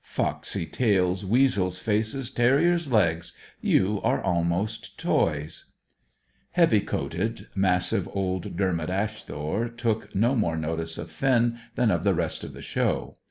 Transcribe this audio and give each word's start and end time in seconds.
"Foxy 0.03 0.65
tails, 0.65 1.23
weasel's 1.23 1.77
faces, 1.77 2.31
terrier's 2.31 2.91
legs 2.91 3.33
you 3.61 4.01
are 4.03 4.19
almost 4.19 4.97
toys!" 4.97 5.65
Heavy 6.53 6.79
coated, 6.79 7.49
massive 7.53 8.09
old 8.11 8.57
Dermot 8.57 8.89
Asthore 8.89 9.69
took 9.69 10.15
no 10.15 10.35
more 10.35 10.57
notice 10.57 10.97
of 10.97 11.11
Finn 11.11 11.59
than 11.75 11.91
of 11.91 12.03
the 12.03 12.15
rest 12.15 12.43
of 12.43 12.53
the 12.53 12.63
show. 12.63 13.15